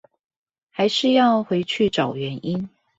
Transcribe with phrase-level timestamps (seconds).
[0.71, 2.67] 還是要回去找原因